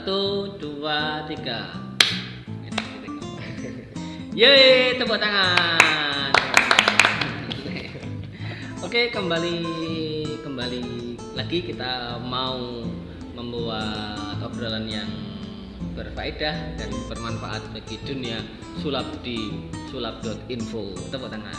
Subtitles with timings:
[0.00, 1.76] Satu, dua, tiga.
[4.32, 6.32] Yeay, tepuk tangan.
[8.80, 9.60] Oke, kembali
[10.40, 10.80] kembali
[11.36, 12.80] lagi kita mau
[13.36, 15.12] membuat obrolan yang
[15.92, 18.40] berfaedah dan bermanfaat bagi dunia
[18.80, 20.96] sulap di sulap.info.
[21.12, 21.56] Tepuk tangan.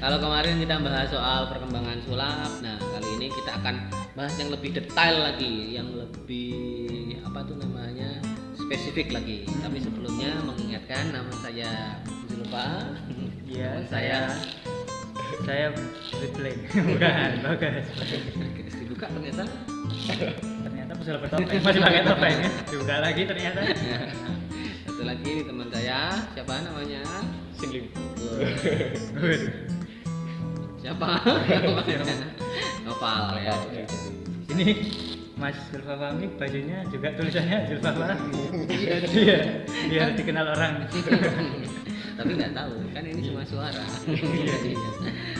[0.00, 4.76] Kalau kemarin kita bahas soal perkembangan sulap, nah kali ini kita akan bahas yang lebih
[4.76, 8.20] detail lagi, yang lebih apa tuh namanya
[8.56, 9.48] spesifik lagi.
[9.48, 12.00] Tapi sebelumnya mengingatkan nama saya.
[13.52, 14.18] Iya, Teman saya
[15.44, 15.66] saya
[16.20, 16.54] Ripley.
[16.92, 17.84] Bukan, bagus.
[18.78, 19.44] dibuka ternyata.
[20.40, 22.50] Ternyata bisa pakai topeng, masih pakai topeng ya.
[22.68, 23.60] Dibuka lagi ternyata.
[24.86, 27.02] Satu lagi ini teman saya, siapa namanya?
[27.56, 27.88] Singling.
[29.22, 29.52] Waduh.
[30.82, 31.08] Siapa?
[32.82, 33.54] Noval ya.
[33.70, 33.84] Ya.
[34.48, 34.66] Ini
[35.34, 38.42] Mas Zulfa Fahmi bajunya juga tulisannya Zulfa Fahmi.
[38.68, 39.38] Iya,
[39.88, 40.72] biar dikenal orang.
[42.12, 43.82] Tapi nggak tahu, kan ini cuma suara.
[44.06, 44.88] Iya, iya.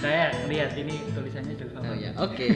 [0.01, 2.01] Saya lihat ini tulisannya Zulfa Oh Fahmi.
[2.01, 2.47] ya, oke.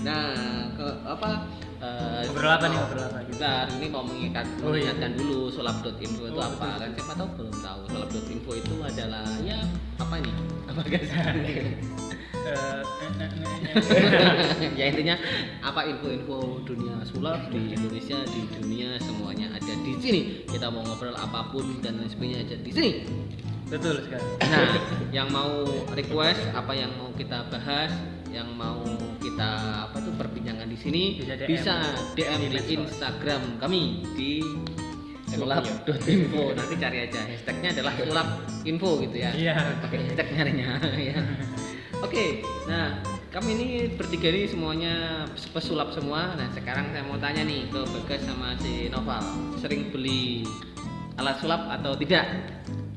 [0.00, 0.30] nah,
[0.72, 1.30] ke apa?
[1.76, 3.18] eh, Ngobrol apa nih, ngobrol apa?
[3.26, 4.94] Kita ini mau mengingat, Oh, iya.
[4.94, 6.80] mengingatkan dulu sulap.info itu Oh, apa betul.
[6.80, 9.58] kan siapa tahu belum tahu sulap.info itu adalah ya
[9.98, 10.32] apa ini
[10.66, 11.10] apa guys
[13.76, 15.16] Eh, eh, eh, ya intinya
[15.60, 21.12] apa info-info dunia sulap di Indonesia di dunia semuanya ada di sini kita mau ngobrol
[21.12, 22.90] apa pun dan lain sebagainya ada di sini
[23.66, 24.22] Betul sekali.
[24.46, 24.78] Nah,
[25.10, 27.90] yang mau request apa yang mau kita bahas,
[28.30, 28.78] yang mau
[29.18, 31.48] kita apa tuh perbincangan di sini Bisa DM.
[31.50, 31.74] bisa
[32.14, 32.74] DM Di di.
[32.78, 34.38] Instagram kami di
[35.34, 36.54] sulap.info.
[36.54, 39.30] Nanti cari aja hashtagnya adalah sulap.info gitu ya.
[39.34, 39.54] Iya.
[39.82, 40.68] Pakai hashtag nyarinya
[41.10, 41.18] ya.
[41.98, 44.94] Oke, nah kami ini bertiga ini semuanya
[45.50, 46.34] pesulap semua.
[46.34, 49.24] Nah sekarang saya mau tanya nih ke Bagas sama si Noval,
[49.56, 50.44] sering beli
[51.16, 52.24] alat sulap atau tidak?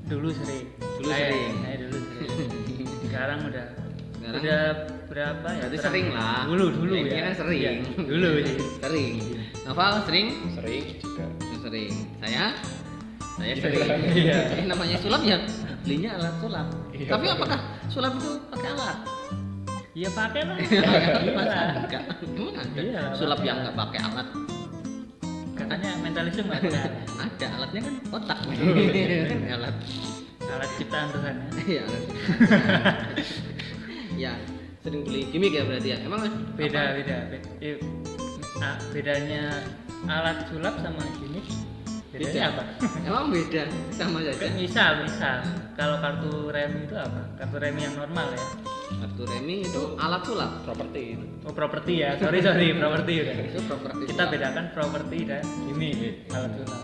[0.05, 0.65] Dulu sering.
[0.99, 1.53] Dulu Saya- sering.
[1.59, 2.49] Saya dulu sering.
[3.05, 3.65] Sekarang udah
[4.11, 4.39] Sekarang?
[4.39, 4.61] udah
[5.07, 5.59] berapa ya?
[5.61, 6.39] Berarti Terang- sering lah.
[6.45, 7.21] Dulu dulu Ya, ya.
[7.23, 7.59] kan sering.
[7.59, 8.29] Iya, dulu.
[8.83, 9.13] Sering.
[9.63, 10.27] Noval sering?
[10.53, 11.25] Sering juga.
[11.59, 11.93] Sering.
[12.19, 12.45] Saya?
[13.37, 13.63] Saya Iya.
[13.63, 14.01] sering.
[14.11, 14.39] Iya.
[14.55, 15.37] Eh, namanya sulap ya.
[15.87, 16.67] Belinya alat sulap.
[16.91, 17.07] Iya.
[17.07, 18.97] Tapi apakah sulap itu pakai alat?
[19.91, 20.55] Iya pakai lah.
[21.37, 21.61] Masa Iya.
[21.75, 22.03] enggak?
[22.23, 23.63] Emang ada Iya, sulap yang alat.
[23.65, 24.27] nggak pakai alat?
[25.57, 26.81] Katanya mentalisme ada.
[27.19, 28.39] Ada alatnya kan otak.
[29.51, 29.75] alat.
[30.39, 31.45] Alat ciptaan Tuhan ya.
[31.59, 31.81] Iya.
[31.83, 32.03] alat.
[34.23, 34.33] ya,
[34.79, 35.97] sering beli gimmick ya berarti ya.
[35.99, 36.21] Emang
[36.55, 36.95] Beda apa?
[36.95, 37.17] beda.
[37.27, 37.77] beda.
[38.95, 39.43] Bedanya
[40.07, 41.43] alat sulap sama gimmick
[42.09, 42.49] bedanya Beda.
[42.49, 42.63] apa?
[43.05, 44.33] Emang beda sama saja.
[44.41, 45.37] Kan misal misal
[45.77, 47.21] kalau kartu remi itu apa?
[47.37, 48.43] Kartu remi yang normal ya.
[48.99, 50.51] Kartu remi itu alat sulap.
[50.65, 51.03] Properti.
[51.45, 52.17] Oh properti ya.
[52.17, 53.35] Sorry sorry properti udah.
[53.45, 54.33] Itu properti Kita sulap.
[54.33, 55.97] bedakan properti dan gimmick
[56.33, 56.83] alat sulap.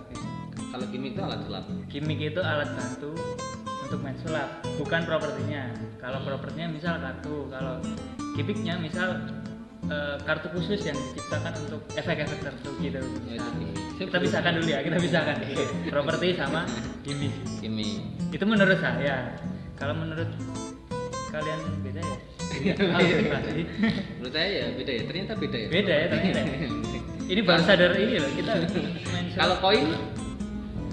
[0.75, 1.65] Kalau gimmick itu alat sulap.
[1.89, 3.11] Gimmick itu alat bantu
[3.85, 4.49] untuk main sulap,
[4.81, 5.69] bukan propertinya.
[6.01, 7.77] Kalau propertinya misal kartu, kalau
[8.33, 9.21] gimmicknya misal
[9.91, 13.01] eh, kartu khusus yang diciptakan untuk efek-efek tertentu gitu.
[13.29, 13.49] Ya, itu
[13.95, 15.35] Nah, kita pisahkan dulu ya, kita pisahkan.
[15.87, 16.67] Properti sama
[17.07, 17.31] gimmick.
[17.63, 18.03] Gimmick.
[18.35, 19.39] Itu menurut saya.
[19.79, 20.27] Kalau menurut
[21.31, 22.17] kalian beda ya?
[23.31, 23.61] Pasti.
[24.19, 25.03] Menurut saya ya beda ya.
[25.07, 25.67] Ternyata beda ya.
[25.71, 26.41] Beda ya ternyata.
[27.31, 28.53] Ini baru sadar ini loh kita.
[29.39, 29.97] Kalau koin,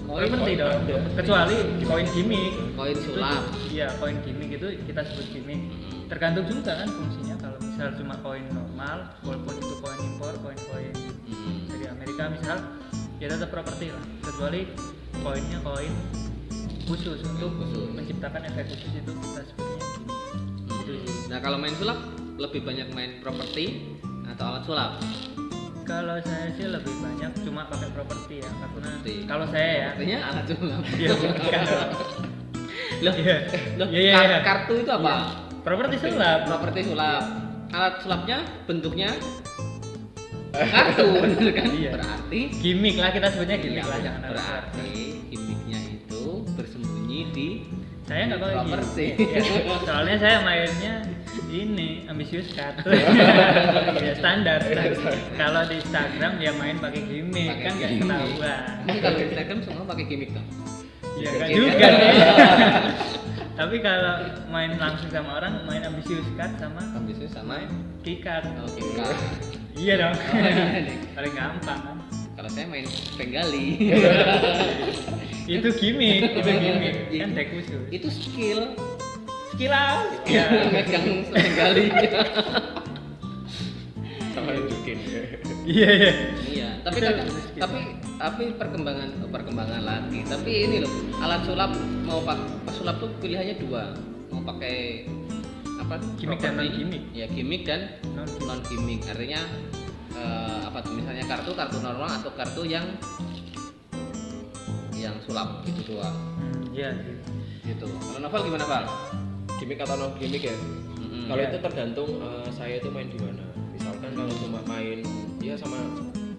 [0.09, 0.81] koin properti dong.
[1.13, 2.53] Kecuali koin gimmick.
[2.73, 3.43] koin sulap.
[3.69, 5.61] Iya, koin gimmick itu kita sebut gimmick.
[6.09, 7.32] Tergantung juga kan fungsinya
[7.73, 10.93] misal cuma koin normal, walaupun itu koin impor, koin-koin
[11.25, 11.65] Hmm.
[11.67, 12.57] dari Amerika misal,
[13.17, 14.05] ya tetap properti lah.
[14.21, 14.69] Kecuali
[15.15, 15.93] koinnya koin
[16.85, 17.89] khusus untuk Khusus.
[17.91, 19.85] menciptakan efek khusus itu kita sebutnya.
[20.77, 21.15] Gitu sih.
[21.27, 21.97] Nah kalau main sulap
[22.35, 23.97] lebih banyak main properti
[24.27, 24.91] atau alat sulap.
[25.83, 28.89] Kalau saya sih lebih banyak cuma pakai properti ya, karena
[29.25, 30.81] kalau saya ya, Artinya alat sulap.
[30.93, 31.63] Iya, bukan.
[33.01, 33.35] Loh, Iya.
[33.75, 34.39] loh, Iya, iya, kar- iya.
[34.41, 35.13] kartu itu apa?
[35.59, 36.39] properti sulap.
[36.45, 37.23] Properti sulap.
[37.73, 39.09] Alat sulapnya bentuknya
[40.53, 41.65] kartu, bener kan?
[41.67, 41.91] Iya.
[41.91, 44.45] Berarti Gimmick lah kita sebutnya gimmick Iya, lah jangan alat sulap.
[44.45, 44.91] berarti
[45.27, 46.23] gimmicknya itu
[46.53, 47.49] bersembunyi di
[48.03, 49.05] saya nggak pakai Properti.
[49.09, 49.33] gimmick.
[49.65, 50.95] Ya, soalnya saya mainnya
[51.49, 52.77] ini ambisius cut
[54.05, 54.61] ya standar
[55.33, 58.61] kalau di Instagram dia main pakai gimmick Pakai kan nggak ketahuan
[58.91, 60.45] kalau di Instagram semua pakai gimmick dong.
[61.15, 61.55] ya nggak Oke.
[61.55, 63.12] juga sih
[63.53, 64.17] tapi kalau
[64.49, 67.61] main langsung sama orang main ambisius cut sama Ambisius sama
[68.01, 68.81] kikat Oke.
[68.97, 69.13] Kak.
[69.77, 70.97] iya dong Oh, iya nih.
[71.17, 71.97] paling gampang kan
[72.33, 73.77] Kalau saya main Bengali.
[75.45, 78.73] itu gimmick itu gimmick kan deck khusus itu skill.
[79.53, 81.93] skill out Ya, megang Bengali.
[84.33, 84.97] Sama miskin.
[85.65, 86.11] Iya iya
[86.43, 87.59] Iya, tapi Itu miskin.
[87.59, 87.79] tapi
[88.13, 90.19] tapi perkembangan oh, perkembangan lagi.
[90.23, 91.71] Tapi ini loh, alat sulap
[92.03, 93.95] mau pak pesulap tuh pilihannya dua,
[94.29, 95.07] mau pakai
[95.77, 95.97] apa?
[96.15, 96.69] Gimmick dan properti.
[96.69, 97.03] non-gimmick.
[97.11, 97.81] Ya gimmick dan
[98.13, 99.01] non non gimmick.
[99.03, 99.41] Artinya
[100.13, 100.93] eh, apa tuh?
[100.93, 102.85] Misalnya kartu kartu normal atau kartu yang
[104.93, 106.15] yang sulap gitu doang.
[106.37, 107.15] hmm, iya sih
[107.63, 107.87] Gitu.
[107.87, 108.85] Kalau novel gimana Val?
[109.57, 110.55] Gimik atau non gimik ya?
[110.99, 111.27] Mm-mm.
[111.27, 111.49] Kalau Iya.
[111.49, 113.43] itu tergantung eh, saya itu main di mana.
[114.13, 114.99] Kalau cuma main
[115.39, 115.77] ya sama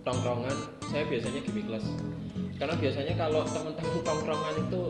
[0.02, 0.56] tongkrongan,
[0.86, 1.86] saya biasanya gimmick kelas.
[2.54, 4.80] Karena biasanya kalau teman-teman tongkrongan itu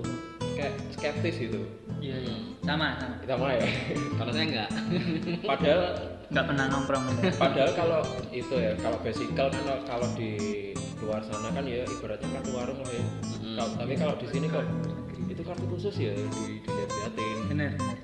[0.54, 1.60] kayak skeptis gitu.
[1.98, 3.68] iya iya sama sama Kita mulai ya.
[4.20, 4.68] Kalau saya enggak.
[5.50, 5.82] Padahal
[6.24, 7.04] nggak pernah nongkrong
[7.36, 8.00] padahal kalau
[8.32, 10.32] itu ya kalau bicycle kan kalau di
[10.98, 13.04] luar sana kan ya ibaratnya kartu warung lah ya.
[13.54, 14.64] Kalau- tapi kalau di sini kok
[15.28, 17.36] itu kartu khusus ya di dilihat-liatin.
[17.52, 17.96] bener bener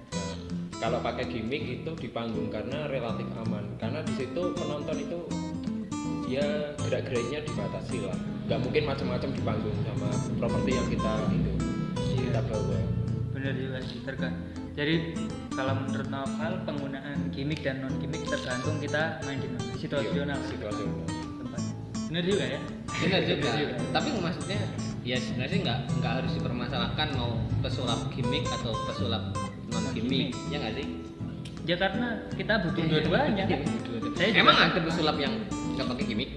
[0.81, 3.77] kalau pakai gimmick itu di panggung karena relatif aman.
[3.77, 5.21] Karena di situ penonton itu
[6.25, 8.17] ya gerak-geriknya dibatasi lah.
[8.49, 10.09] Nggak mungkin macam-macam di panggung sama
[10.41, 11.53] properti yang kita itu
[12.01, 12.21] Iya.
[12.33, 12.81] kita bawa.
[13.37, 14.01] Bener juga sih
[14.81, 15.13] jadi
[15.53, 19.77] kalau menurut novel penggunaan gimmick dan non gimmick tergantung kita main di mana.
[19.77, 21.07] Situasional Iya, situasional.
[21.45, 21.63] tempat.
[22.09, 22.61] Bener juga ya?
[22.89, 23.45] Benar juga.
[23.45, 23.75] Benar juga.
[23.93, 24.61] Tapi maksudnya
[25.05, 29.37] ya sebenarnya sih nggak nggak harus dipermasalahkan mau pesulap gimmick atau pesulap
[29.95, 30.89] gimmick, ya nggak sih?
[31.69, 33.61] ya karena kita butuh dua-duanya kan?
[34.19, 35.35] Saya Emang ada pesulap yang
[35.79, 36.31] nggak pakai gimmick?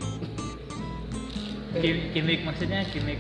[1.73, 3.17] Gim- gimmick maksudnya gimmick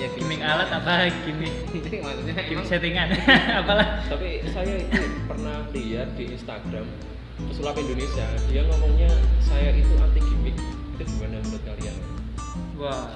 [0.00, 1.52] Ya gimmick alat apa gimmick
[2.06, 3.12] maksudnya gimmick settingan.
[3.60, 4.00] Apalah.
[4.08, 6.88] Tapi saya itu pernah lihat di Instagram
[7.44, 9.12] pesulap Indonesia dia ngomongnya
[9.44, 10.56] saya itu anti gimmick
[10.96, 11.96] itu gimana menurut kalian?
[12.80, 13.12] Wah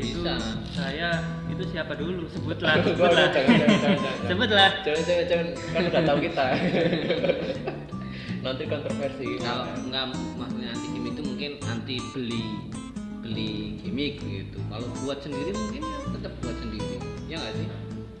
[0.00, 0.34] itu bisa.
[0.74, 1.10] saya
[1.46, 4.26] itu siapa dulu sebutlah sebutlah jangan, jangan, jangan, jangan.
[4.26, 6.44] sebutlah jangan jangan jangan kan udah tahu kita
[8.44, 10.04] nanti kontroversi kalau nggak
[10.36, 12.44] maksudnya anti gimmick itu mungkin anti beli
[13.24, 14.60] beli gimmick gitu.
[14.68, 16.96] Kalau buat sendiri mungkin ya tetap buat sendiri.
[17.24, 17.66] Ya nggak sih?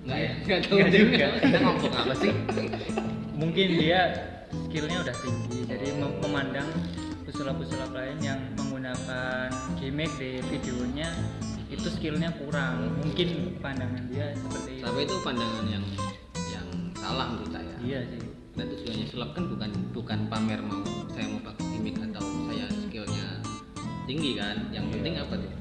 [0.08, 0.30] Nggak ya?
[0.48, 1.26] Nggak tahu Nggak juga.
[1.44, 2.32] Kita ngomong apa sih?
[3.34, 4.00] mungkin dia
[4.48, 6.70] skillnya udah tinggi jadi mem- memandang
[7.26, 11.10] pesulap-pesulap lain yang menggunakan gimmick di videonya
[11.66, 13.28] itu skillnya kurang mungkin
[13.58, 15.84] pandangan dia seperti itu Tapi itu pandangan yang
[16.48, 17.74] yang salah menurut saya.
[17.80, 18.20] iya sih
[18.52, 20.78] Dan tujuannya sulap kan bukan bukan pamer mau
[21.10, 23.26] saya mau pakai gimmick atau saya skillnya
[24.04, 24.56] tinggi kan.
[24.70, 24.92] Yang Iya.
[24.94, 25.52] penting apa tuh?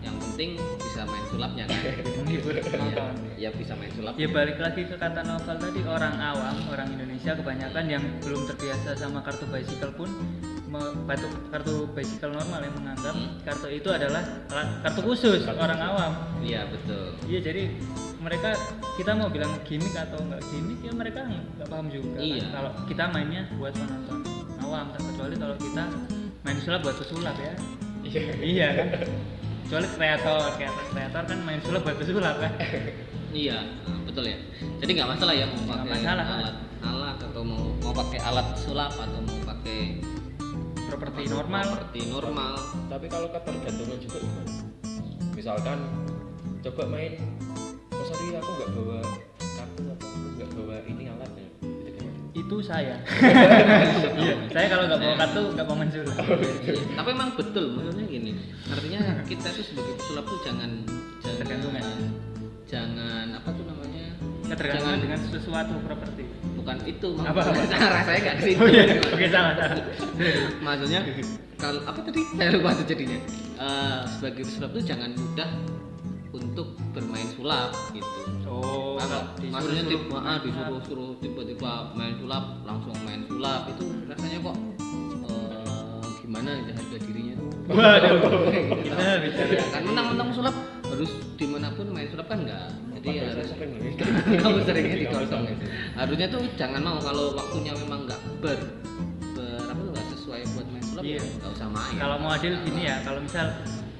[0.00, 1.80] Yang penting bisa main sulapnya kan.
[2.18, 4.12] menghibur penonton ya, ya bisa main sulap.
[4.16, 8.96] ya balik lagi ke kata novel tadi orang awam orang Indonesia kebanyakan yang belum terbiasa
[8.96, 10.10] sama kartu bicycle pun
[11.04, 13.36] batu kartu bicycle normal yang menganggap Hmm.
[13.42, 15.92] kartu itu adalah alat kartu khusus Kartu orang khusus.
[15.92, 17.04] awam Iya betul.
[17.24, 17.62] Iya jadi
[18.18, 18.50] mereka
[18.94, 22.10] kita mau bilang gimmick atau enggak gimmick ya mereka nggak paham juga.
[22.14, 22.22] kan.
[22.22, 22.44] Iya.
[22.48, 24.18] Kalau kita mainnya buat penonton
[24.58, 25.84] awam, kecuali kalau kita
[26.40, 27.52] main sulap buat pesulap ya.
[28.02, 28.88] iya iya kan.
[29.64, 32.52] Kecuali kreator, kreator, kreator kan main sulap buat pesulap kan.
[33.34, 34.38] Iya, nah, betul ya.
[34.78, 36.24] Jadi nggak masalah ya mau Nggak pakai masalah.
[36.30, 36.54] alat
[36.84, 40.03] alat atau mau mau pakai alat sulap atau mau pakai
[40.84, 41.64] Properti normal.
[41.66, 42.54] Seperti normal.
[42.86, 44.52] tapi kalau ketergantungan juga gimana
[45.34, 45.78] misalkan
[46.62, 47.12] coba main
[47.90, 48.98] oh sorry aku nggak bawa
[49.36, 51.46] kartu atau aku nggak bawa ini alatnya
[52.34, 52.98] itu saya.
[54.14, 56.18] Iya, saya kalau nggak bawa kartu nggak mau main sulap.
[56.18, 58.32] Iya, Tapi emang betul, maksudnya gini.
[58.66, 60.70] Artinya kita tuh sebagai pesulap tuh jangan
[61.18, 61.84] jangan Ketergantungan.
[62.64, 64.06] jangan apa tuh namanya?
[64.44, 66.24] Ketergantungan Jangan- dengan sesuatu properti.
[66.64, 67.08] Bukan itu.
[67.20, 67.62] Apa, apa?
[67.76, 68.54] Cara saya nggak sih.
[68.56, 69.52] Oh iya, oke salah
[70.64, 71.00] maksudnya
[71.60, 72.20] kalau apa tadi?
[72.32, 73.18] Saya lupa tuh jadinya.
[73.60, 75.50] Eh, sebagai pesulap tuh jangan mudah
[76.32, 78.20] untuk bermain sulap gitu.
[78.48, 83.68] Oh, kalau maksudnya tiba ah, disuruh suruh tiba-tiba main sulap langsung main sulap.
[83.76, 84.56] Itu rasanya kok
[85.28, 87.50] eh, gimana ya harga dirinya tuh?
[87.64, 88.16] Waduh,
[88.88, 89.54] kita bicara.
[89.68, 90.56] kan menang-menang sulap
[91.04, 93.70] harus di mana pun main sulap kan enggak jadi Padahal harus sering
[94.40, 95.64] kamu seringnya digosong gitu.
[95.92, 98.58] harusnya tuh jangan mau kalau waktunya memang nggak ber,
[99.36, 101.18] ber apa tuh nggak sesuai buat main sulap Iya.
[101.20, 101.94] ya nggak usah main.
[102.00, 103.46] Kalau mau adil gini ya kalau misal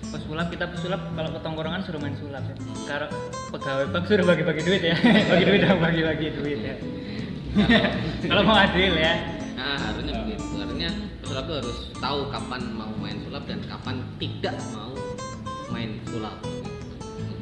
[0.09, 2.55] pesulap kita pesulap kalau ke tongkrongan suruh main sulap ya.
[2.87, 3.09] kalau
[3.53, 4.97] pegawai bank suruh bagi-bagi duit ya.
[5.29, 6.75] Bagi duit dong bagi-bagi duit ya.
[8.25, 9.15] Kalau mau adil ya.
[9.55, 10.43] Nah harusnya begitu.
[10.57, 14.93] Artinya pesulap tuh harus tahu kapan mau main sulap dan kapan tidak mau
[15.69, 16.39] main sulap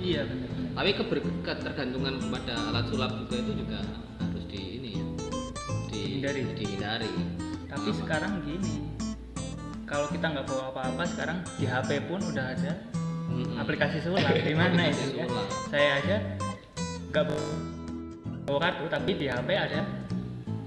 [0.03, 3.79] iya benar tapi keber- ketergantungan kepada alat sulap juga itu juga
[4.19, 5.05] harus di ini ya
[5.93, 6.43] di, Hindari.
[6.59, 7.11] dihindari
[7.71, 7.99] tapi Apa?
[8.05, 8.75] sekarang gini
[9.87, 12.73] kalau kita nggak bawa apa-apa sekarang di HP pun udah ada
[13.31, 13.61] Mm-mm.
[13.61, 15.47] aplikasi sulap di mana itu ya sulap.
[15.71, 16.17] saya aja
[17.13, 17.47] nggak bawa,
[18.49, 19.81] bawa kartu tapi di HP ada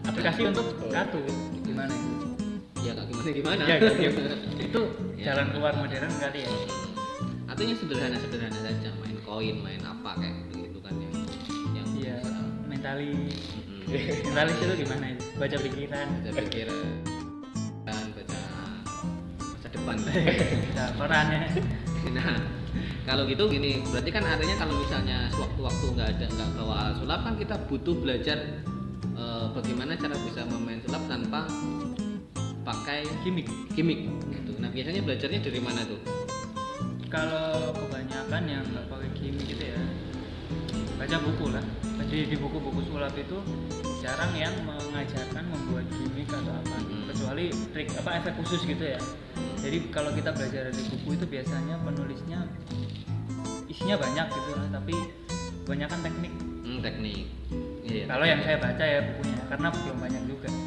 [0.05, 1.19] aplikasi untuk kartu
[1.59, 2.27] di mana itu
[2.85, 4.21] ya nggak gimana gimana ya gitu.
[4.71, 4.81] itu
[5.15, 5.33] Ya.
[5.33, 6.51] jalan keluar modern kali ya
[7.65, 8.89] yang sederhana sederhana saja
[9.35, 11.09] koin main apa kayak begitu kan ya.
[11.75, 12.39] Yang iya bisa
[12.71, 15.25] mentalis mm, mentalis itu gimana itu?
[15.35, 16.07] Baca pikiran.
[16.23, 16.87] Baca pikiran.
[17.83, 18.41] Dan baca
[19.43, 19.95] masa depan.
[20.71, 21.41] Baca koran ya.
[22.05, 22.37] Nah
[23.03, 27.19] kalau gitu gini berarti kan artinya kalau misalnya sewaktu-waktu nggak ada nggak bawa alat sulap
[27.25, 28.37] kan kita butuh belajar
[29.17, 31.49] eh, bagaimana cara bisa memain sulap tanpa
[32.61, 33.49] pakai gimmick.
[33.73, 34.53] gimmick gitu.
[34.61, 35.97] nah biasanya belajarnya dari mana tuh?
[37.09, 39.04] Kalau kebanyakan yang nggak pakai gitu ya
[41.05, 41.61] baca buku lah.
[42.09, 43.37] Jadi di buku-buku sulap itu
[44.01, 46.77] jarang yang mengajarkan membuat gimmick atau apa.
[46.81, 47.05] Hmm.
[47.13, 48.97] kecuali trik apa efek khusus gitu ya.
[49.61, 52.39] Jadi kalau kita belajar dari buku itu biasanya penulisnya
[53.69, 54.95] isinya banyak gitu lah tapi
[55.61, 56.33] kebanyakan teknik.
[56.65, 57.25] Hmm, teknik.
[57.85, 60.49] Iya kalau yang saya baca ya bukunya karena belum banyak juga.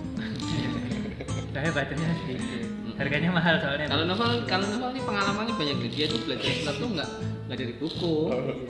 [1.58, 2.70] Saya bacanya sedikit.
[2.94, 3.90] Harganya mahal soalnya.
[3.90, 5.76] Kalau novel kalau novel ini pengalamannya banyak.
[5.90, 7.10] Dia tuh belajar sulap tuh nggak
[7.48, 8.16] nggak dari buku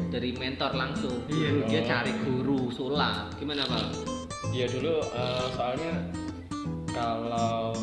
[0.08, 1.66] dari mentor langsung Iya.
[1.66, 1.87] dia Oh.
[1.87, 3.90] cari guru sulap gimana pak
[4.49, 5.92] Iya dulu eh, soalnya
[6.88, 7.75] kalau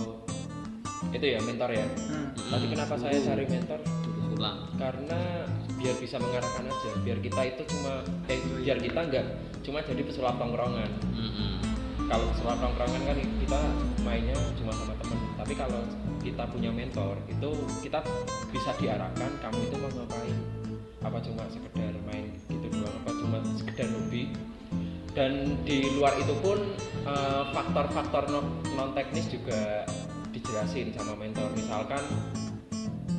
[1.12, 1.86] itu ya mentor ya.
[1.86, 2.34] Hmm.
[2.34, 3.80] Tapi kenapa saya cari mentor?
[4.26, 5.46] sulap Karena
[5.78, 6.90] biar bisa mengarahkan aja.
[7.06, 9.26] Biar kita itu cuma eh biar kita nggak
[9.62, 10.90] cuma jadi pesulap tongkrongan.
[11.14, 11.52] Mm-mm.
[12.06, 13.60] Kalau pesulap tongkrongan kan kita
[14.02, 15.20] mainnya cuma sama temen.
[15.38, 15.82] Tapi kalau
[16.20, 17.50] kita punya mentor itu
[17.80, 18.02] kita
[18.50, 19.62] bisa diarahkan kamu
[21.26, 22.96] cuma sekedar main gitu doang?
[23.02, 24.24] Apa cuma sekedar hobi?
[25.16, 25.32] dan
[25.64, 26.60] di luar itu pun
[27.02, 29.88] eh, faktor-faktor non teknis juga
[30.30, 31.48] dijelasin sama mentor.
[31.56, 32.04] Misalkan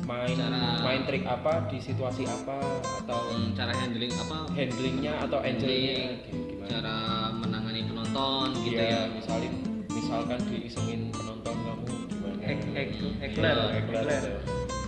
[0.05, 2.61] main Cara- main trik apa di situasi apa
[3.01, 4.45] atau Hmm, cara handling apa?
[4.53, 6.69] Handlingnya atau angelnya gimana?
[6.69, 6.95] cara
[7.33, 9.01] menangani penonton gitu Iya, ya?
[9.09, 9.53] misalin
[9.89, 12.39] misalkan diisengin penonton kamu gimana?
[12.39, 14.23] Hack, hack, hackler, hackler hackler.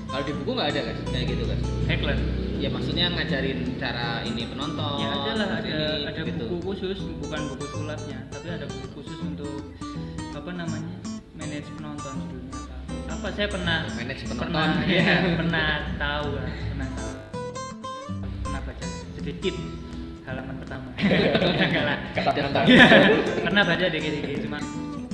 [0.05, 0.95] kalau di buku nggak ada kan?
[1.09, 1.59] Kayak gitu kan?
[1.89, 2.17] Heckler
[2.59, 6.43] ya maksudnya ngajarin cara ini penonton ya ada lah ada ini, ada gitu.
[6.51, 9.63] buku khusus bukan buku sulapnya tapi ada buku khusus untuk
[10.35, 10.95] apa namanya
[11.39, 12.75] manage penonton judulnya apa
[13.15, 14.43] apa saya pernah manage penonton.
[14.43, 14.67] pernah
[14.99, 17.11] ya pernah tahu lah pernah tahu.
[18.43, 18.85] Pernah baca
[19.15, 19.55] sedikit
[20.29, 20.89] halaman pertama.
[21.65, 21.97] Enggak lah.
[22.13, 22.59] Kata-kata
[23.49, 24.59] pernah baca dikit-dikit cuma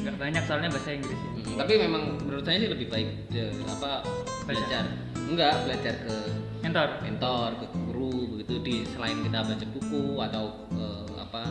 [0.04, 1.20] nggak banyak soalnya bahasa Inggris.
[1.20, 4.04] Ya Hmm, tapi memang menurut saya sih lebih baik ya, apa
[4.44, 4.84] belajar.
[5.24, 6.16] Enggak belajar ke
[6.76, 6.90] mentor?
[7.08, 8.54] Mentor ke guru begitu.
[8.60, 11.42] Di selain kita baca buku atau eh, apa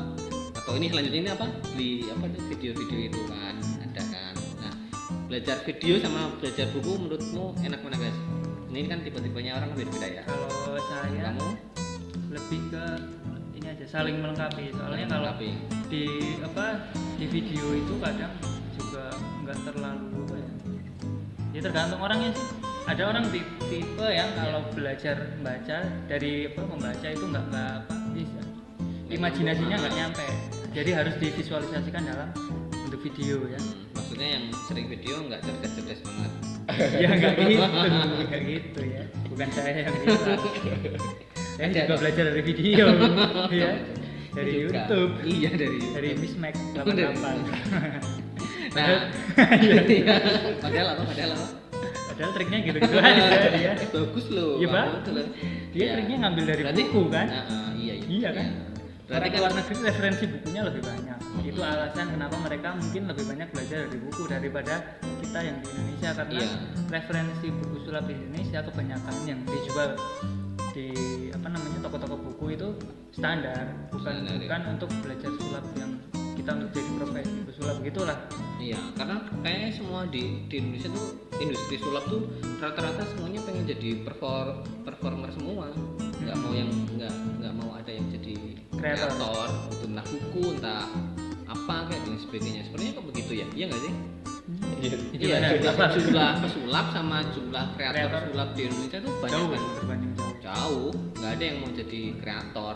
[0.52, 1.47] atau ini selanjutnya ini apa?
[1.73, 4.35] Beli apa video-video itu kan ada kan.
[4.61, 4.73] Nah
[5.25, 8.19] belajar video sama belajar buku menurutmu enak mana guys?
[8.69, 10.23] Ini kan tipe-tipenya orang beda-beda ya.
[10.28, 11.49] Kalau saya kamu?
[12.35, 12.85] lebih ke
[13.54, 14.75] ini aja saling melengkapi.
[14.76, 15.50] Soalnya Saling kalau melengkapi.
[15.88, 16.04] di
[16.43, 16.66] apa
[17.16, 18.35] di video itu kadang
[18.76, 19.09] juga
[19.47, 20.50] nggak terlalu apa ya
[21.54, 27.07] ya tergantung orangnya sih ada orang ti- tipe yang kalau belajar membaca dari apa membaca
[27.07, 28.43] itu nggak nggak apa bisa
[29.09, 30.26] imajinasinya nggak nyampe.
[30.75, 32.29] Jadi harus divisualisasikan dalam
[32.85, 33.57] bentuk video ya.
[33.57, 36.33] Hmm, maksudnya yang sering video nggak cerdas-cerdas banget.
[37.05, 37.61] Ya nggak gitu.
[38.25, 39.05] Nggak gitu ya.
[39.29, 40.41] Bukan saya yang bilang
[41.55, 42.87] saya Ada, juga belajar dari video.
[43.55, 43.71] Ya
[44.35, 44.83] dari Juga.
[44.91, 45.12] YouTube.
[45.23, 45.95] Iya dari YouTube.
[45.95, 47.23] dari Miss Mac Dari- 88
[48.75, 49.07] nah.
[49.55, 50.19] Iya.
[50.59, 51.47] padahal apa padahal apa
[52.05, 54.53] padahal triknya gitu-gitu aja dia Eh, bagus loh.
[54.57, 54.69] Iya,
[55.71, 55.93] dia Iya.
[55.97, 57.27] triknya ngambil dari Berarti- buku kan?
[57.27, 58.07] Ah, ah, iya iya.
[58.07, 58.49] Iya kan?
[59.05, 61.19] Berarti Orang kan luar negeri referensi bukunya lebih banyak.
[61.45, 64.75] Itu alasan kenapa mereka mungkin lebih banyak belajar dari buku daripada
[65.21, 66.11] kita yang di Indonesia.
[66.15, 66.49] Karena Iya.
[66.89, 69.91] referensi buku sulap di Indonesia kebanyakan yang dijual
[70.73, 70.87] di
[71.31, 72.69] apa namanya toko-toko buku itu
[73.13, 73.63] standar.
[73.93, 74.41] Bukan Standar, ya.
[74.41, 75.93] bukan untuk belajar sulap yang
[76.45, 78.19] kita untuk jadi profesi pesulap gitulah
[78.61, 81.07] Iya, karena kayaknya semua di, di Indonesia tuh
[81.41, 82.29] industri sulap tuh
[82.61, 85.69] rata-rata semuanya pengen jadi perfor, performer semua.
[86.21, 87.13] Nggak mau yang nggak
[87.45, 88.37] nggak mau ada yang jadi
[88.73, 89.09] Kreator.
[89.09, 90.85] kreator, itu entah buku, entah
[91.45, 92.61] apa kayak dan sebagainya.
[92.69, 93.47] Sebenarnya kok begitu ya?
[93.53, 93.93] Iya nggak sih?
[94.85, 94.97] Iya.
[95.13, 95.47] Iya, Gimana?
[95.61, 98.23] jumlah, jumlah pesulap sama jumlah kreator, Kreator.
[98.33, 99.61] sulap di Indonesia tuh banyak jauh kan?
[99.81, 102.75] berbanding jauh Jauh, nggak ada yang mau jadi kreator.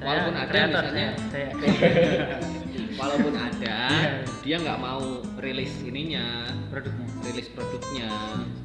[0.00, 2.60] saya Walaupun ada kreator misalnya saya, saya.
[3.02, 4.12] walaupun ada Iya.
[4.40, 5.02] dia nggak mau
[5.36, 6.46] rilis ininya.
[6.70, 7.06] Produknya.
[7.22, 8.10] Rilis produknya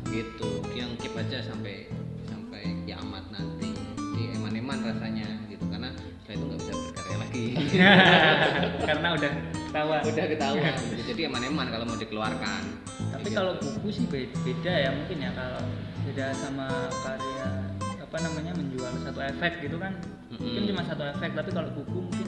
[0.07, 0.49] gitu.
[0.71, 1.89] Dia keep aja sampai
[2.23, 3.73] sampai kiamat nanti.
[4.13, 5.65] Di eman-eman rasanya gitu.
[5.67, 7.45] Karena setelah itu nggak bisa berkarya lagi.
[8.87, 9.31] Karena udah
[9.67, 10.01] ketahuan.
[10.03, 10.73] Udah ketahuan.
[10.87, 11.01] Gitu.
[11.07, 12.61] jadi eman-eman kalau mau dikeluarkan.
[13.09, 13.35] Tapi Gitu.
[13.35, 15.31] kalau buku sih be- beda ya mungkin ya.
[15.33, 15.61] Kalau
[16.03, 16.67] beda sama
[17.03, 17.47] karya
[17.99, 19.91] apa namanya menjual satu efek gitu kan.
[20.31, 20.69] Mungkin Mm-mm.
[20.69, 22.27] cuma satu efek tapi kalau buku mungkin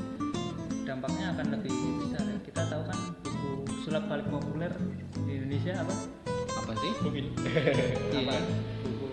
[0.89, 1.69] dampaknya akan lebih
[1.99, 2.37] besar ya.
[2.41, 4.71] kita tahu kan buku sulap paling populer
[5.19, 7.25] di Indonesia apa apa apa sih mobil
[8.09, 8.19] Iya.
[8.19, 8.43] Apaan?
[8.81, 9.07] buku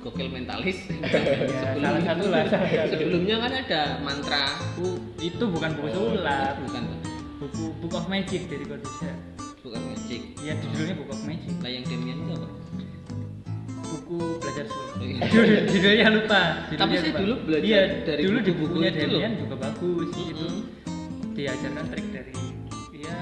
[0.00, 0.78] gokil mentalis
[1.52, 2.44] ya, salah satu lah
[2.88, 4.44] sebelumnya kan ada mantra
[4.74, 4.86] Bu,
[5.20, 6.82] itu bukan buku sulap bukan
[7.38, 9.14] buku Book of Magic dari Corbusier
[9.58, 12.48] bukan magic ya judulnya Book of Magic lah yang Demian itu apa
[13.84, 15.18] buku belajar sulap Oh, iya.
[15.26, 17.18] Judul- judulnya lupa Tapi saya lupa.
[17.18, 18.90] dulu belajar iya, dari dulu di buku-buku bukunya.
[18.94, 20.81] Demian juga bagus itu Mm-mm.
[21.32, 22.34] Diajarkan trik dari
[22.94, 23.18] ya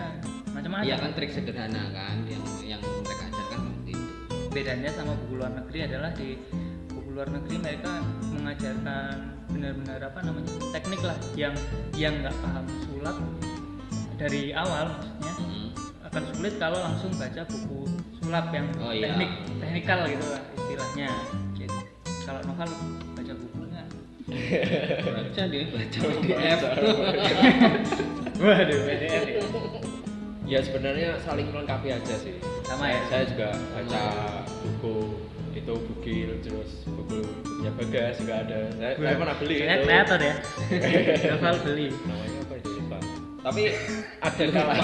[0.50, 4.06] macam-macam Iya kan trik sederhana kan yang yang mereka ajarkan seperti itu.
[4.50, 6.28] bedanya sama buku luar negeri adalah di
[6.88, 7.92] buku luar negeri mereka
[8.28, 9.14] mengajarkan
[9.46, 11.54] benar-benar apa namanya teknik lah yang
[11.94, 13.16] yang nggak paham sulap
[14.16, 15.72] dari awal maksudnya Mm.
[16.04, 17.80] akan sulit kalau langsung baca buku
[18.14, 19.08] sulap yang Oh, iya.
[19.08, 21.08] teknik teknikal gitu lah istilahnya
[21.54, 21.78] gitu.
[22.22, 22.68] kalau novel
[24.30, 25.64] baca bukunya Baca dia.
[25.66, 26.60] Baca PDF.
[28.44, 29.42] waduh PDF ya.
[30.46, 32.34] ya sebenarnya saling melengkapi aja sih.
[32.64, 33.00] Sama ya?
[33.10, 34.02] saya juga baca
[34.62, 34.96] buku
[35.50, 38.58] itu bukil terus buku bukunya bagas juga ada.
[38.78, 40.34] Saya, saya pernah beli saya kreator ya.
[41.34, 41.86] Novel beli.
[42.06, 42.98] Namanya apa itu lupa.
[43.40, 43.62] Tapi
[44.20, 44.76] ada kalah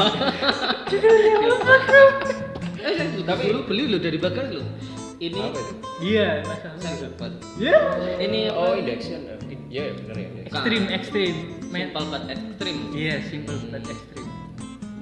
[2.86, 4.62] saya juga Tapi- dulu beli lo dari Bagas lo.
[5.16, 5.40] Ini
[6.04, 7.32] iya masa saya dapat.
[7.56, 7.76] ya
[8.20, 8.60] Ini apa?
[8.60, 10.28] oh indexion eh, iya benar ya.
[10.28, 10.52] Indexion.
[10.52, 11.34] ekstrim ekstrim
[11.66, 12.80] Simple but extreme.
[12.92, 14.30] iya simple but extreme.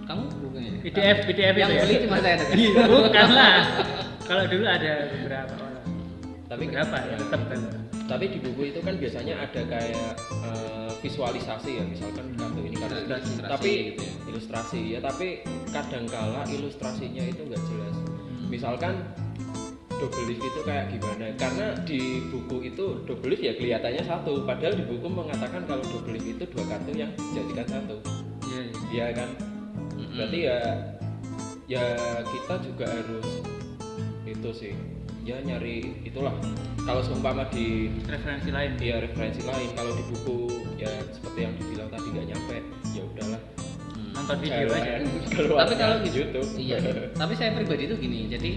[0.05, 0.71] Kamu bukannya?
[0.85, 1.83] PDF PDF yang itu ya?
[1.83, 2.53] beli cuma saya tadi.
[2.61, 3.57] Iya, bukan lah.
[4.23, 5.87] Kalau dulu ada beberapa orang.
[6.45, 7.61] Tapi beberapa ya tetap kan.
[8.05, 10.13] Tapi di buku itu kan biasanya ada kayak
[10.45, 11.85] eh, visualisasi ya.
[11.85, 13.09] Misalkan kartu ini kartu ini.
[13.11, 14.13] Ilustrasi tapi gitu ya.
[14.31, 14.99] ilustrasi ya.
[15.03, 15.29] Tapi
[15.73, 17.97] kadangkala ilustrasinya itu nggak jelas.
[18.47, 18.95] Misalkan
[19.99, 21.25] double leaf itu kayak gimana?
[21.39, 24.43] Karena di buku itu double leaf ya kelihatannya satu.
[24.45, 27.97] Padahal di buku mengatakan kalau double leaf itu dua kartu yang dijadikan satu.
[28.49, 28.79] Iya iya.
[28.95, 29.31] Iya kan?
[29.95, 30.15] Mm-mm.
[30.15, 30.59] berarti ya
[31.65, 31.85] ya
[32.23, 33.29] kita juga harus
[34.25, 34.75] itu sih.
[35.25, 36.37] Ya nyari itulah.
[36.85, 38.77] Kalau seumpama di referensi lain.
[38.77, 39.73] Dia referensi lain.
[39.73, 40.37] Kalau di buku
[40.77, 42.57] ya seperti yang dibilang tadi nggak nyampe
[42.93, 43.43] ya udahlah.
[44.15, 44.93] Nonton video aja.
[45.35, 46.79] keluar Tapi kalau di gitu, YouTube iya.
[47.17, 48.53] Tapi saya pribadi tuh gini, jadi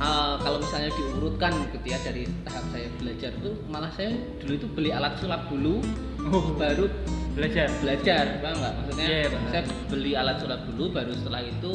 [0.00, 4.66] uh, kalau misalnya diurutkan gitu ya dari tahap saya belajar tuh malah saya dulu itu
[4.70, 5.82] beli alat sulap dulu,
[6.30, 6.86] oh baru
[7.34, 8.74] belajar belajar, paham nggak?
[8.78, 9.50] Maksudnya Iya, paham.
[9.50, 11.72] saya beli alat sulap dulu, baru setelah itu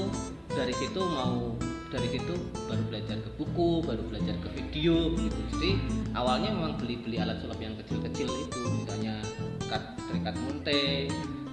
[0.50, 1.56] dari situ mau
[1.90, 2.34] dari situ
[2.70, 5.40] baru belajar ke buku, baru belajar ke video gitu.
[5.58, 5.72] Jadi
[6.14, 9.20] awalnya memang beli-beli alat sulap yang kecil-kecil itu, misalnya
[9.68, 11.10] kat terikat monte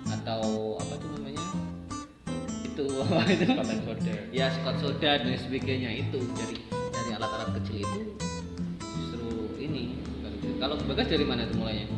[0.07, 1.45] atau apa tuh namanya?
[2.77, 2.93] Itu.
[3.09, 3.49] Apa itu?
[3.57, 6.61] konten solder ya Scott soda dan sebagainya itu dari
[6.93, 8.01] dari alat-alat kecil itu.
[8.85, 9.97] Justru ini
[10.61, 11.89] kalau bagas dari mana tuh mulainya?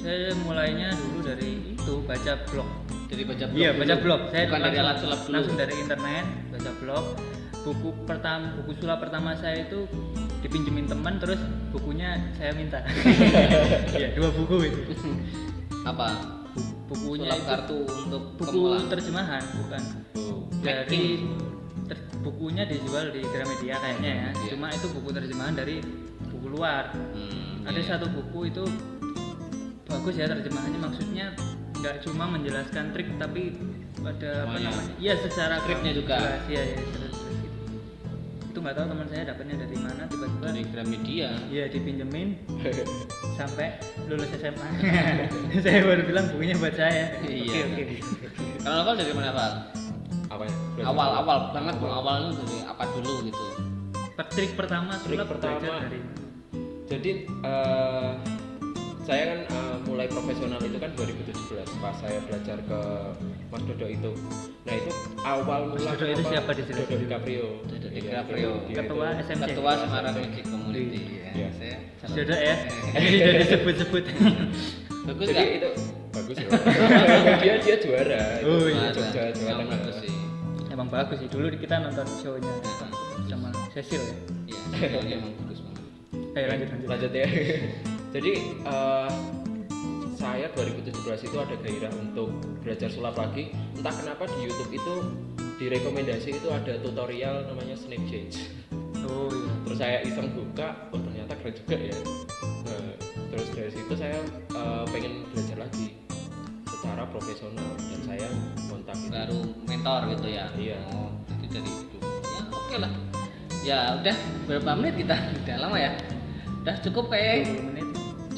[0.00, 2.68] Saya mulainya dulu dari itu baca blog.
[3.12, 4.20] Dari baca blog iya baca blog.
[4.32, 5.32] Saya bukan dari alat sulap dulu.
[5.36, 7.04] langsung dari internet baca blog.
[7.68, 9.84] Buku pertama buku sulap pertama saya itu
[10.40, 11.44] dipinjemin teman terus
[11.76, 12.80] bukunya saya minta.
[14.00, 14.80] Ya dua buku itu.
[15.84, 16.37] Apa
[16.86, 18.78] bukunya sulap itu kartu untuk buku pemula.
[18.88, 19.82] terjemahan bukan
[20.16, 20.42] oh.
[20.58, 21.04] dari
[21.84, 24.48] ter- bukunya dijual di Gramedia kayaknya ya Iya.
[24.52, 25.76] cuma itu buku terjemahan dari
[26.28, 27.88] buku luar Hmm, ada iya.
[27.88, 28.64] satu buku itu
[29.84, 31.26] bagus ya terjemahannya maksudnya
[31.78, 33.54] nggak cuma menjelaskan trik tapi
[33.98, 34.68] ada apa Semuanya.
[34.68, 36.16] namanya iya secara Skripnya juga.
[36.46, 36.78] iya iya.
[38.48, 41.30] Itu nggak tahu teman saya dapatnya dari mana tiba-tiba dari Gramedia.
[41.52, 42.28] Iya dipinjemin
[43.38, 43.76] sampai
[44.08, 44.68] lulus SMA
[45.64, 47.12] saya baru bilang bukunya buat saya.
[47.22, 47.68] Iya.
[47.68, 47.96] oke oke.
[48.64, 49.52] Kalau awal dari mana pak?
[50.28, 50.54] Apa ya
[50.88, 51.38] awal awal.
[51.52, 53.44] banget tuh awal itu dari apa dulu gitu?
[54.18, 55.78] Trik pertama Trik sulap pertama.
[55.84, 56.00] dari
[56.88, 58.10] jadi eh,
[59.08, 61.32] saya kan eh, mulai profesional itu kan 2017
[61.80, 62.80] pas saya belajar ke
[63.48, 64.10] Mas Dodo itu.
[64.62, 66.76] Nah itu awal Mas mula Dodo itu siapa di sini?
[66.78, 67.46] Dodo DiCaprio.
[67.64, 68.50] Dodo Iya, DiCaprio.
[68.68, 69.42] Ketua SMC.
[69.48, 71.28] ketua Semarang Magic Community ya.
[71.32, 71.48] Iya.
[71.56, 71.76] saya
[72.12, 72.54] Jodoh ya?
[73.00, 74.04] Ini sudah disebut-sebut.
[75.08, 75.70] Bagus jadi itu
[76.10, 76.50] bagus loh.
[77.40, 78.22] Dia dia juara.
[78.44, 78.92] Oh, iya.
[78.92, 79.68] Jogja Jawa Emang Tengah.
[79.72, 80.12] bagus sih.
[80.68, 81.28] Emang bagus sih.
[81.32, 82.52] Dulu kita nonton show-nya
[83.24, 84.16] sama Cecil ya?
[84.76, 85.84] Iya, emang bagus banget.
[86.36, 86.88] ayo lanjut lanjut.
[86.92, 87.26] Lanjut ya
[88.14, 88.32] jadi
[88.64, 89.10] eh,
[90.18, 94.94] saya 2017 itu ada gairah untuk belajar sulap lagi entah kenapa di YouTube itu
[95.58, 98.34] direkomendasi itu ada tutorial namanya Snapchat
[99.06, 101.98] oh iya terus saya iseng buka oh ternyata keren juga ya
[102.66, 102.92] nah,
[103.30, 104.18] terus dari situ saya
[104.52, 105.98] eh, pengen belajar lagi
[106.78, 108.28] secara profesional dan saya
[108.70, 110.46] kontak itu Baru mentor gitu ya.
[110.54, 110.78] Iya.
[110.94, 111.98] Oh, jadi dari itu.
[111.98, 112.92] Ya, oke lah.
[113.66, 114.16] Ya, udah
[114.46, 115.16] berapa menit kita?
[115.44, 115.92] Udah lama ya.
[116.62, 117.77] Udah cukup kayak 20 menit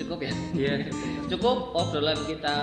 [0.01, 0.33] cukup ya.
[0.53, 0.75] iya
[1.31, 2.57] Cukup obrolan kita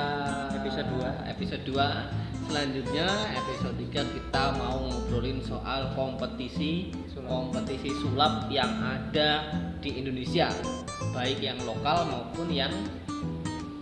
[0.57, 1.09] Episode dua.
[1.25, 6.95] Episode 2 selanjutnya episode 3 kita mau ngobrolin soal kompetisi
[7.27, 9.51] kompetisi sulap yang ada
[9.83, 10.47] di Indonesia
[11.11, 12.71] baik yang lokal maupun yang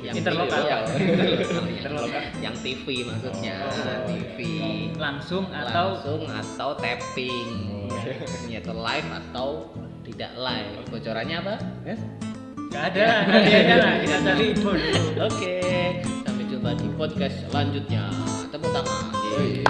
[0.02, 0.66] yang Interlokal.
[0.66, 0.82] yang,
[1.78, 2.22] Interlokal.
[2.42, 4.10] yang TV maksudnya Oh.
[4.10, 4.38] TV
[4.98, 8.50] langsung atau langsung atau tapping Oh.
[8.50, 9.50] ya, atau live atau
[10.02, 12.02] tidak live bocorannya apa Yes?
[12.76, 14.76] Nggak ada nanti aja lah kita cari dulu
[15.16, 15.56] Oke,
[16.28, 18.04] sampai jumpa di podcast selanjutnya.
[18.52, 19.16] Tepuk tangan.
[19.40, 19.64] Yoi.